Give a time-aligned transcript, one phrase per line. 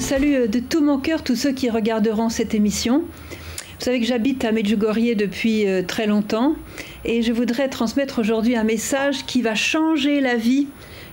[0.00, 3.00] Salue euh, de tout mon cœur tous ceux qui regarderont cette émission.
[3.00, 6.54] Vous savez que j'habite à Medjugorje depuis euh, très longtemps
[7.04, 10.68] et je voudrais transmettre aujourd'hui un message qui va changer la vie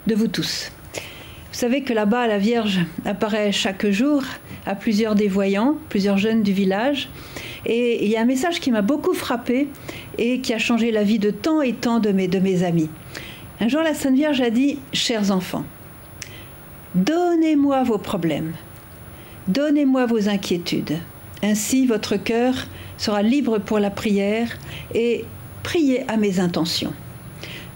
[0.07, 0.71] de vous tous.
[0.93, 4.23] Vous savez que là-bas, la Vierge apparaît chaque jour
[4.65, 7.09] à plusieurs des voyants, plusieurs jeunes du village.
[7.65, 9.67] Et il y a un message qui m'a beaucoup frappé
[10.17, 12.89] et qui a changé la vie de tant et tant de mes, de mes amis.
[13.59, 15.65] Un jour, la Sainte Vierge a dit, chers enfants,
[16.97, 18.53] Donnez-moi vos problèmes,
[19.47, 20.97] donnez-moi vos inquiétudes.
[21.43, 22.67] Ainsi votre cœur
[22.97, 24.57] sera libre pour la prière
[24.93, 25.25] et
[25.63, 26.93] priez à mes intentions.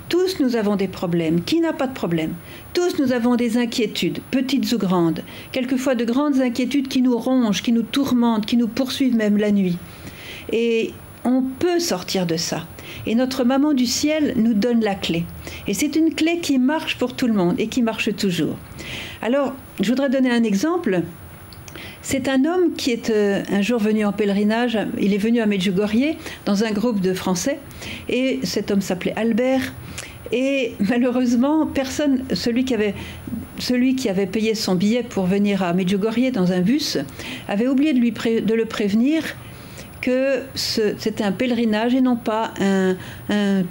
[0.10, 1.42] Tous nous avons des problèmes.
[1.42, 2.34] Qui n'a pas de problème?
[2.74, 7.62] Tous nous avons des inquiétudes, petites ou grandes, quelquefois de grandes inquiétudes qui nous rongent,
[7.62, 9.78] qui nous tourmentent, qui nous poursuivent même la nuit.
[10.52, 10.92] Et
[11.24, 12.66] on peut sortir de ça.
[13.06, 15.24] Et notre maman du ciel nous donne la clé.
[15.68, 18.58] Et c'est une clé qui marche pour tout le monde et qui marche toujours.
[19.22, 21.04] Alors, je voudrais donner un exemple.
[22.02, 24.78] C'est un homme qui est euh, un jour venu en pèlerinage.
[25.00, 27.60] Il est venu à Medjugorje dans un groupe de Français.
[28.10, 29.74] Et cet homme s'appelait Albert.
[30.32, 36.62] Et malheureusement, personne, celui qui avait payé son billet pour venir à Medjugorje dans un
[36.62, 36.98] bus,
[37.48, 39.24] avait oublié de, le prévenir
[40.00, 42.96] que c'était un pèlerinage et non pas un,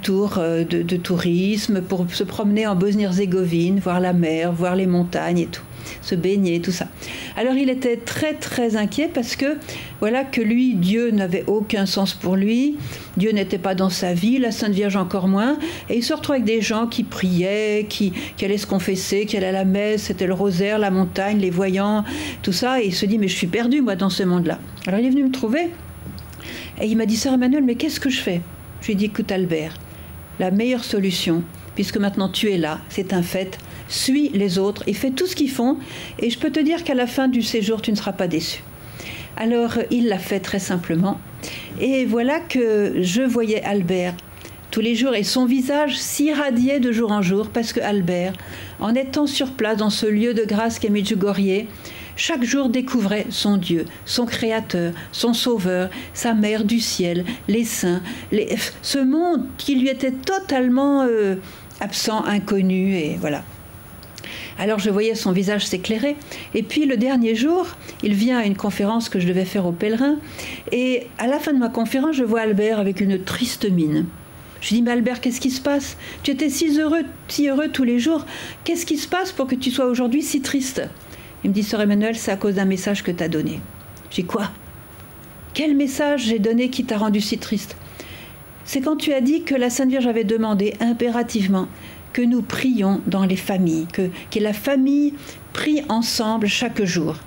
[0.01, 5.39] tour euh, de, tourisme pour se promener en Bosnie-Herzégovine, voir la mer, voir les montagnes
[5.39, 5.63] et tout,
[6.01, 6.87] se baigner, tout ça.
[7.35, 9.57] Alors il était très très inquiet parce que
[9.99, 12.77] voilà que lui, Dieu n'avait aucun sens pour lui,
[13.17, 15.57] Dieu n'était pas dans sa vie, la Sainte Vierge encore moins,
[15.89, 19.37] et il se retrouvait avec des gens qui priaient, qui, qui allaient se confesser, qui
[19.37, 22.03] allaient à la messe, c'était le rosaire, la montagne, les voyants,
[22.41, 24.59] tout ça, et il se dit mais je suis perdu moi dans ce monde-là.
[24.87, 25.69] Alors il est venu me trouver.
[26.81, 28.41] Et il m'a dit, Sœur Emmanuel, mais qu'est-ce que je fais?
[28.81, 29.75] Je lui ai dit, écoute Albert,
[30.39, 31.43] la meilleure solution,
[31.75, 33.59] puisque maintenant tu es là, c'est un fait,
[33.93, 35.77] suis les autres et fais tout ce qu'ils font,
[36.19, 38.63] et je peux te dire qu'à la fin du séjour, tu ne seras pas déçu.
[39.37, 41.19] Alors il l'a fait très simplement,
[41.79, 44.15] et voilà que je voyais Albert
[44.71, 48.33] tous les jours et son visage s'irradiait de jour en jour parce que Albert,
[48.79, 51.65] en étant sur place dans ce lieu de grâce qu'est Medjugorje,
[52.15, 58.01] chaque jour découvrait son Dieu, son Créateur, son Sauveur, sa Mère du ciel, les saints,
[58.81, 61.35] ce monde qui lui était totalement euh,
[61.79, 63.43] absent, inconnu, et voilà.
[64.61, 66.15] Alors je voyais son visage s'éclairer.
[66.53, 67.65] Et puis le dernier jour,
[68.03, 70.17] il vient à une conférence que je devais faire aux pèlerins.
[70.71, 74.05] Et à la fin de ma conférence, je vois Albert avec une triste mine.
[74.61, 75.97] Je dis, mais Albert, qu'est-ce qui se passe?
[76.21, 78.27] Tu étais si heureux, si heureux tous les jours.
[78.63, 80.83] Qu'est-ce qui se passe pour que tu sois aujourd'hui si triste?
[81.43, 83.59] Il me dit, Sœur Emmanuel, c'est à cause d'un message que tu as donné.
[84.11, 84.51] J'ai quoi?
[85.55, 87.75] Quel message j'ai donné qui t'a rendu si triste?
[88.63, 91.67] C'est quand tu as dit que la Sainte Vierge avait demandé impérativement
[92.13, 95.13] que nous prions dans les familles, que, la famille
[95.53, 97.17] prie ensemble chaque jour.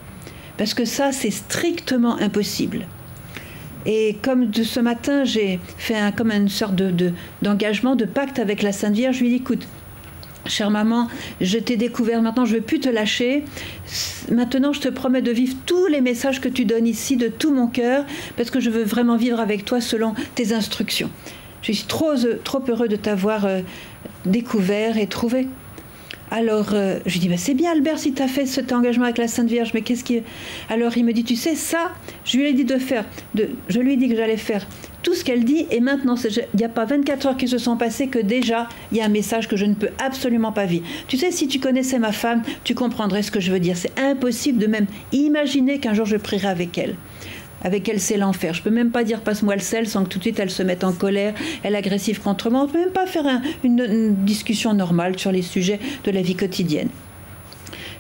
[0.57, 2.87] Parce que ça, c'est strictement impossible.
[3.87, 7.13] Et comme de ce matin, j'ai fait comme une sorte de,
[7.43, 9.67] d'engagement, de, pacte avec la Sainte Vierge, je lui ai dit, écoute,
[10.47, 11.09] Chère maman,
[11.41, 13.45] je t'ai découvert, maintenant je ne veux plus te lâcher.
[14.31, 17.55] Maintenant je te promets de vivre tous les messages que tu donnes ici de tout
[17.55, 18.05] mon cœur,
[18.37, 21.11] parce que je veux vraiment vivre avec toi selon tes instructions.
[21.63, 22.13] Je suis trop,
[22.45, 23.63] trop heureux de t'avoir euh,
[24.27, 25.49] découvert et trouvé.
[26.31, 29.05] Alors, euh, je lui dis, bah, c'est bien Albert si tu as fait cet engagement
[29.05, 30.23] avec la Sainte Vierge, mais qu'est-ce qui...
[30.69, 31.93] Alors il me dit, tu sais, ça,
[32.25, 33.05] je lui ai dit de faire,
[33.69, 34.67] je lui ai dit que j'allais faire
[35.05, 37.77] tout ce qu'elle dit, et maintenant, il n'y a pas 24 heures qui se sont
[37.77, 40.87] passées que déjà, il y a un message que je ne peux absolument pas vivre.
[41.09, 43.77] Tu sais, si tu connaissais ma femme, tu comprendrais ce que je veux dire.
[43.77, 46.97] C'est impossible de même imaginer qu'un jour je prierai avec elle
[47.65, 48.55] avec elle, c'est l'enfer.
[48.55, 50.63] Je peux même pas dire passe-moi le sel sans que tout de suite elle se
[50.63, 52.63] mette en colère, elle agressive contre moi.
[52.63, 53.25] On peut même pas faire
[53.65, 56.89] une, discussion normale sur les sujets de la vie quotidienne.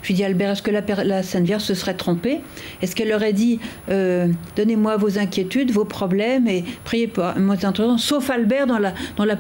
[0.02, 2.40] Je lui dis Albert, est-ce que la, Sainte Vierge se serait trompée?
[2.82, 3.58] Est-ce qu'elle aurait dit
[3.88, 7.56] euh, Donnez-moi vos inquiétudes, vos problèmes et priez pour moi
[7.96, 9.36] Sauf Albert, dont la, dans la,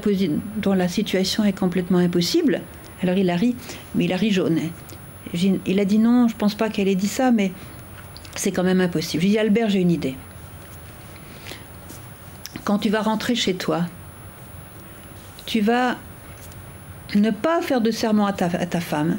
[0.56, 2.62] dont la situation est complètement impossible.
[3.02, 3.54] Alors il a ri,
[3.94, 4.58] mais il a ri jaune.
[5.66, 7.52] Il a dit non, je pense pas qu'elle ait dit ça, mais
[8.34, 9.22] c'est quand même impossible.
[9.22, 10.16] Je dis Albert, j'ai une idée.
[12.64, 13.82] Quand tu vas rentrer chez toi,
[15.46, 15.96] tu vas
[17.14, 19.18] ne pas faire de serment à ta femme,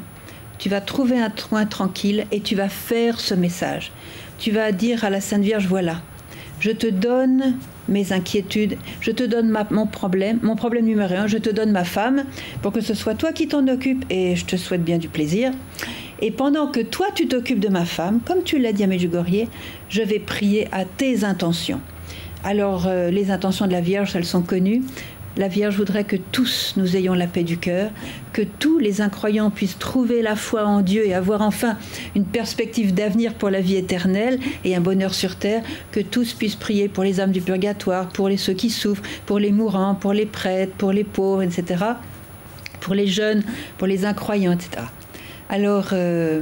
[0.57, 3.91] tu vas trouver un coin tranquille et tu vas faire ce message.
[4.37, 6.01] Tu vas dire à la Sainte Vierge, voilà,
[6.59, 7.57] je te donne
[7.87, 11.83] mes inquiétudes, je te donne mon problème, mon problème numéro un, je te donne ma
[11.83, 12.25] femme
[12.61, 15.51] pour que ce soit toi qui t'en occupe et je te souhaite bien du plaisir.
[16.21, 19.47] Et pendant que toi tu t'occupes de ma femme, comme tu l'as dit à Medjugorje,
[19.89, 21.81] je vais prier à tes intentions.
[22.43, 24.83] Alors euh, les intentions de la Vierge, elles sont connues.
[25.35, 27.89] la Vierge voudrait que tous nous ayons la paix du cœur,
[28.31, 31.77] que tous les incroyants puissent trouver la foi en Dieu et avoir enfin
[32.15, 36.55] une perspective d'avenir pour la vie éternelle et un bonheur sur terre, que tous puissent
[36.55, 40.13] prier pour les âmes du purgatoire, pour les ceux qui souffrent, pour les mourants, pour
[40.13, 41.83] les prêtres, pour les pauvres, etc.,
[42.79, 43.43] pour les jeunes,
[43.77, 44.83] pour les incroyants, etc.
[45.49, 46.41] Alors, euh,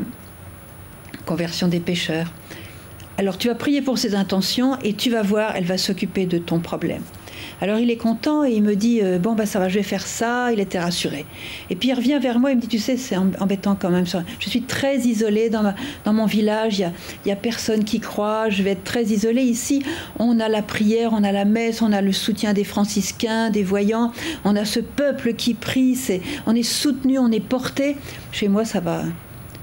[1.25, 2.31] conversion des pécheurs.
[3.17, 6.39] Alors tu vas prier pour ces intentions et tu vas voir, elle va s'occuper de
[6.39, 7.03] ton problème.
[7.63, 9.83] Alors il est content et il me dit euh, bon bah ça va, je vais
[9.83, 10.51] faire ça.
[10.51, 11.25] Il était rassuré.
[11.69, 14.03] Et puis il revient vers moi, il me dit tu sais c'est embêtant quand même.
[14.05, 15.73] Je suis très isolée dans,
[16.03, 16.79] dans mon village.
[17.25, 18.49] Il y, a, personne qui croit.
[18.49, 19.81] Je vais être très isolée ici.
[20.19, 23.63] On a la prière, on a la messe, on a le soutien des franciscains, des
[23.63, 24.11] voyants.
[24.43, 25.97] On a ce peuple qui prie.
[26.45, 27.95] On est soutenu, on est porté.
[28.33, 29.03] Chez moi ça va.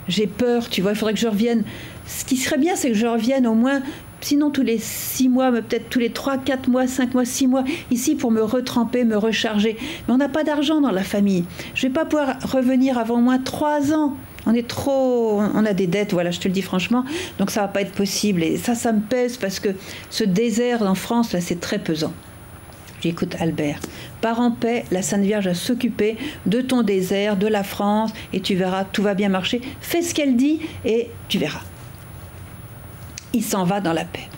[0.08, 0.93] J'ai peur, tu vois.
[0.93, 1.64] Il faudrait que je revienne
[2.06, 3.82] ce qui serait bien, c'est que je revienne au moins,
[4.21, 7.47] sinon tous les six mois, mais peut-être tous les trois, quatre mois, cinq mois, six
[7.47, 9.77] mois, ici pour me retremper, me recharger.
[10.07, 11.45] Mais on n'a pas d'argent dans la famille.
[11.75, 14.17] Je ne vais pas pouvoir revenir avant au moins trois ans.
[14.47, 17.05] On est trop, on a des dettes, voilà, je te le dis franchement,
[17.39, 18.43] donc ça va pas être possible.
[18.43, 19.69] Et ça, ça me pèse parce que
[20.09, 22.13] ce désert en France, là, c'est très pesant.
[23.03, 23.81] J'écoute Albert.
[24.21, 28.41] Pars en paix, la Sainte Vierge va s'occuper de ton désert, de la France, et
[28.41, 29.61] tu verras, tout va bien marcher.
[29.81, 31.63] Fais ce qu'elle dit et tu verras
[33.32, 34.29] il s'en va dans la paix.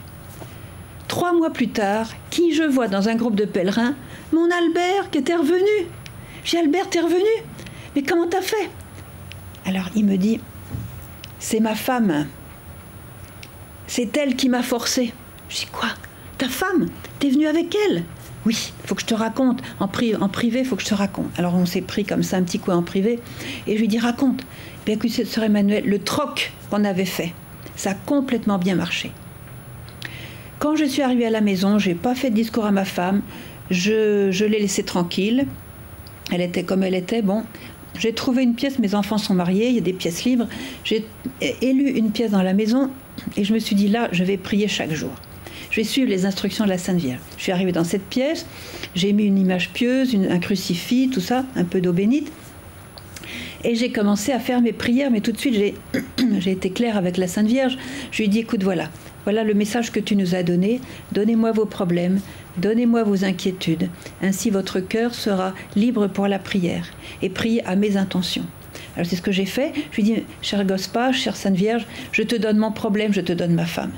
[1.09, 3.95] Trois mois plus tard, qui je vois dans un groupe de pèlerins?
[4.33, 5.89] Mon Albert qui était revenu.
[6.45, 7.29] J'ai Albert, t'es revenu
[7.95, 8.71] Mais comment t'as fait?
[9.65, 10.41] Alors il me dit
[11.39, 12.27] C'est ma femme.
[13.87, 15.13] C'est elle qui m'a forcé.
[15.49, 15.91] Je dis Quoi?
[16.39, 16.89] Ta femme?
[17.19, 18.05] T'es venu avec elle?
[18.45, 19.61] Oui, faut que je te raconte.
[19.79, 21.29] En, pri en privé, faut que je te raconte.
[21.39, 23.21] Alors on s'est pris comme ça un petit coup en privé.
[23.67, 24.43] Et je lui dis raconte.
[24.85, 27.35] Bien que sœur Emmanuel, le troc qu'on avait fait.
[27.77, 29.13] Ça a complètement bien marché.
[30.59, 33.23] Quand je suis arrivée à la maison, j'ai pas fait de discours à ma femme.
[33.71, 35.47] Je, je l'ai laissée tranquille.
[36.31, 37.23] Elle était comme elle était.
[37.23, 37.45] Bon,
[37.99, 40.47] j'ai trouvé une pièce, mes enfants sont mariés, il y a des pièces libres.
[40.85, 41.05] J'ai
[41.61, 42.91] élu une pièce dans la maison
[43.37, 45.11] et je me suis dit là, je vais prier chaque jour.
[45.71, 47.21] Je vais suivre les instructions de la Sainte Vierge.
[47.37, 48.47] Je suis arrivée dans cette pièce,
[48.95, 52.31] j'ai mis une image pieuse, un crucifix, tout ça, un peu d'eau bénite.
[53.65, 55.75] Et j'ai commencé à faire mes prières, mais tout de suite,
[56.39, 57.79] j'ai été claire avec la Sainte Vierge.
[58.11, 58.89] Je lui ai dit, écoute, voilà,
[59.25, 60.81] voilà le message que tu nous as donné.
[61.13, 62.21] Donnez-moi vos problèmes,
[62.57, 63.89] donnez-moi vos inquiétudes.
[64.21, 66.87] Ainsi, votre cœur sera libre pour la prière
[67.23, 68.47] et priez à mes intentions.
[68.97, 69.73] Alors c'est ce que j'ai fait.
[69.93, 73.21] Je lui ai dit, cher Gospa, chère Sainte Vierge, je te donne mon problème, je
[73.21, 73.93] te donne ma femme.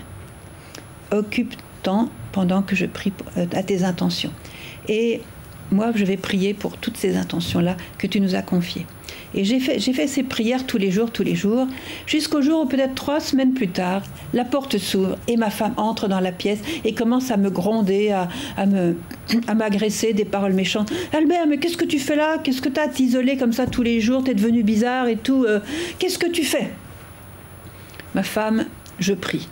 [1.10, 4.32] Occupe-t'en pendant que je prie euh, à tes intentions.
[4.88, 5.22] Et
[5.70, 8.86] moi, je vais prier pour toutes ces intentions-là que tu nous as confiées.
[9.34, 11.66] Et j'ai fait, ces prières tous les jours, tous les jours,
[12.06, 14.02] jusqu'au jour où peut-être trois semaines plus tard,
[14.32, 18.10] la porte s'ouvre et ma femme entre dans la pièce et commence à me gronder,
[18.10, 18.64] à, à
[19.46, 20.92] à m'agresser des paroles méchantes.
[21.12, 22.38] Albert, mais qu'est-ce que tu fais là?
[22.38, 24.22] Qu'est-ce que tu as t'isoler comme ça tous les jours?
[24.22, 25.44] T'es devenu bizarre et tout.
[25.44, 25.60] Euh,
[25.98, 26.70] qu'est-ce que tu fais?
[28.14, 28.66] Ma femme,
[28.98, 29.48] je prie.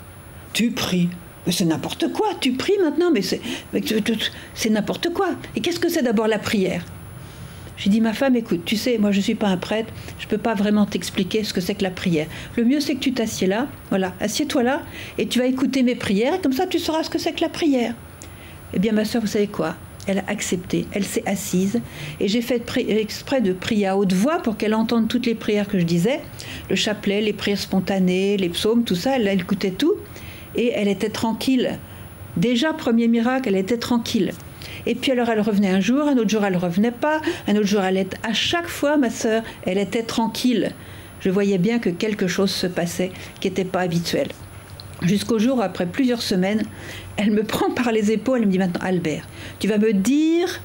[0.53, 1.09] Tu pries
[1.45, 3.41] mais c'est n'importe quoi, tu pries maintenant, mais c'est,
[4.55, 5.31] c'est n'importe quoi.
[5.57, 6.85] Et qu'est-ce que c'est d'abord la prière?
[7.77, 10.27] J'ai dit, ma femme, écoute, tu sais, moi je ne suis pas un prêtre, je
[10.27, 12.27] ne peux pas vraiment t'expliquer ce que c'est que la prière.
[12.57, 14.83] Le mieux c'est que tu t'assieds là, voilà, assieds-toi là,
[15.19, 17.41] et tu vas écouter mes prières, et comme ça tu sauras ce que c'est que
[17.41, 17.95] la prière.
[18.75, 19.75] Eh bien, ma soeur, vous savez quoi?
[20.07, 21.81] Elle a accepté, elle s'est assise,
[22.19, 25.69] et j'ai fait exprès de prier à haute voix pour qu'elle entende toutes les prières
[25.69, 26.21] que je disais,
[26.71, 29.95] le chapelet, les prières spontanées, les psaumes, tout ça, elle, elle écoutait tout,
[30.57, 31.79] et elle était tranquille.
[32.37, 34.33] Déjà, premier miracle, elle était tranquille.
[34.87, 37.67] Et puis alors elle revenait un jour, un autre jour elle revenait pas, un autre
[37.67, 38.17] jour elle était...
[38.23, 40.73] À chaque fois, ma sœur, elle était tranquille.
[41.21, 44.29] Je voyais bien que quelque chose se passait qui n'était pas habituel.
[45.03, 46.65] Jusqu'au jour, après plusieurs semaines,
[47.17, 49.27] elle me prend par les épaules et me dit maintenant, Albert,
[49.59, 50.61] tu vas me dire,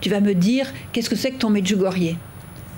[0.00, 2.16] tu vas me dire qu'est-ce que c'est que ton Medjugorje?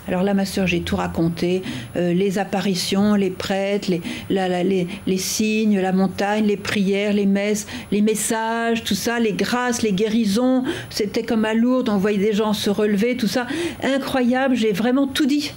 [0.07, 1.63] Alors là, ma sœur, j'ai tout raconté,
[1.97, 8.03] euh, les apparitions, les prêtres, les, les, signes, la montagne, les prières, les messes, les
[8.03, 10.65] messages, tout ça, les grâces, les guérisons.
[10.91, 13.47] C'était comme à Lourdes, on voyait des gens se relever, tout ça.
[13.83, 15.53] Incroyable, j'ai vraiment tout dit.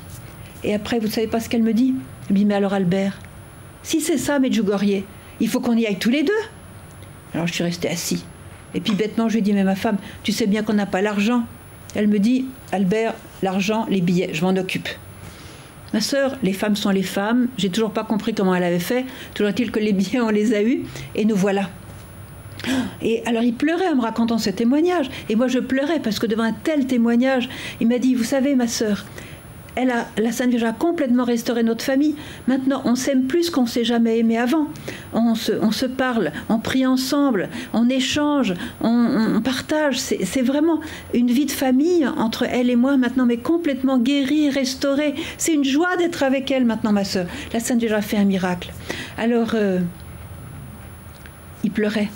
[0.63, 1.93] Et après, vous savez pas ce qu'elle me dit?
[2.27, 3.19] Elle me dit, mais alors Albert,
[3.83, 5.03] si c'est ça, Medjugorje,
[5.39, 6.33] il faut qu'on y aille tous les deux.
[7.33, 8.23] Alors je suis restée assis.
[8.73, 10.85] Et puis bêtement, je lui ai dit, mais ma femme, tu sais bien qu'on n'a
[10.85, 11.43] pas l'argent.
[11.95, 14.89] Elle me dit, Albert, l'argent, les billets, je m'en occupe.
[15.93, 17.47] Ma sœur, les femmes sont les femmes.
[17.57, 19.05] J'ai toujours pas compris comment elle avait fait.
[19.33, 20.83] Toujours est-il que les billets, on les a eus.
[21.15, 21.69] Et nous voilà.
[23.01, 25.09] Et alors il pleurait en me racontant ce témoignage.
[25.29, 27.47] Et moi je pleurais parce que devant un tel témoignage,
[27.79, 29.05] il m'a dit, vous savez ma sœur,
[29.77, 32.15] elle a, la Sainte Vierge a complètement restauré notre famille.
[32.47, 34.67] Maintenant, on s'aime plus qu'on s'est jamais aimé avant.
[35.13, 39.99] On se, parle, on prie ensemble, on échange, on, partage.
[39.99, 40.79] C'est vraiment
[41.13, 45.13] une vie de famille entre elle et moi maintenant, mais complètement guérie, restaurée.
[45.37, 47.27] C'est une joie d'être avec elle maintenant, ma sœur.
[47.53, 48.73] La Sainte Vierge a fait un miracle.
[49.17, 49.79] Alors, euh,
[51.63, 52.09] il pleurait.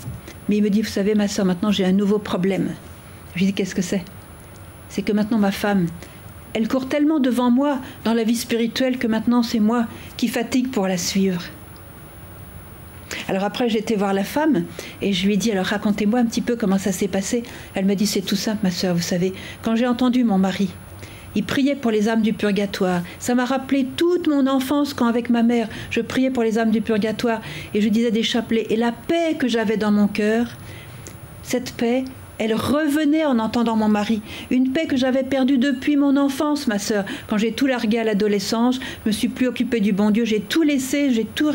[0.48, 2.70] Mais il me dit, vous savez, ma soeur, maintenant j'ai un nouveau problème.
[3.34, 4.02] Je lui dis, qu'est-ce que c'est?
[4.88, 5.86] C'est que maintenant ma femme,
[6.54, 10.70] elle court tellement devant moi dans la vie spirituelle que maintenant c'est moi qui fatigue
[10.70, 11.42] pour la suivre.
[13.28, 14.64] Alors après, été voir la femme
[15.00, 17.42] et je lui ai dit, alors racontez-moi un petit peu comment ça s'est passé.
[17.74, 19.32] Elle me dit, c'est tout simple, ma soeur, vous savez.
[19.62, 20.70] Quand j'ai entendu mon mari
[21.34, 23.02] il priait pour les âmes du purgatoire.
[23.18, 26.70] Ça m'a rappelé toute mon enfance quand avec ma mère, je priais pour les âmes
[26.70, 27.40] du purgatoire
[27.74, 28.66] et je disais des chapelets.
[28.70, 30.46] Et la paix que j'avais dans mon cœur,
[31.42, 32.04] cette paix,
[32.42, 34.20] elle revenait en entendant mon mari.
[34.50, 37.04] Une paix que j'avais perdue depuis mon enfance, ma sœur.
[37.28, 40.40] Quand j'ai tout largué à l'adolescence, je me suis plus occupée du bon Dieu, j'ai
[40.40, 41.52] tout laissé, j'ai tout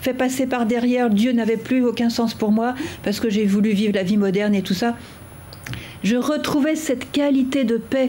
[0.00, 1.10] fait passer par derrière.
[1.10, 4.54] Dieu n'avait plus aucun sens pour moi parce que j'ai voulu vivre la vie moderne
[4.54, 4.96] et tout ça.
[6.02, 8.08] Je retrouvais cette qualité de paix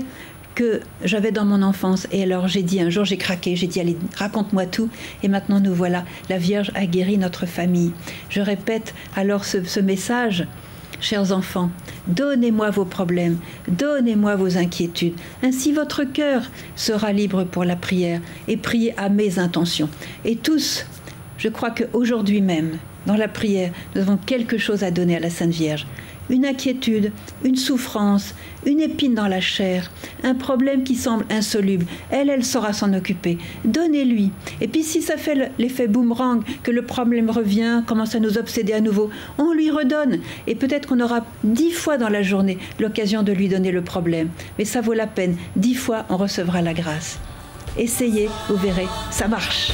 [0.55, 2.07] que j'avais dans mon enfance.
[2.13, 4.89] Et alors j'ai dit, un jour j'ai craqué, j'ai dit, allez, raconte-moi tout.
[5.23, 7.91] Et maintenant nous voilà, la Vierge a guéri notre famille.
[8.29, 10.47] Je répète alors ce, ce message.
[11.03, 11.69] Chers enfants,
[12.07, 15.15] donnez-moi vos problèmes, donnez-moi vos inquiétudes.
[15.43, 16.43] Ainsi votre cœur
[16.77, 19.89] sera libre pour la prière et priez à mes intentions.
[20.23, 20.85] Et tous,
[21.37, 25.29] je crois qu'aujourd'hui même, dans la prière, nous avons quelque chose à donner à la
[25.29, 25.87] Sainte Vierge
[26.33, 27.11] une inquiétude,
[27.45, 28.33] une souffrance,
[28.65, 29.91] une épine dans la chair,
[30.23, 31.85] un problème qui semble insoluble.
[32.09, 33.37] Elle, elle saura s'en occuper.
[33.65, 34.31] Donnez-lui.
[34.59, 38.73] Et puis si ça fait l'effet boomerang, que le problème revient, commence à nous obséder
[38.73, 40.19] à nouveau, on lui redonne.
[40.47, 44.29] Et peut-être qu'on aura dix fois dans la journée l'occasion de lui donner le problème.
[44.57, 45.37] Mais ça vaut la peine.
[45.55, 47.19] Dix fois, on recevra la grâce.
[47.77, 49.71] Essayez, vous verrez, ça marche.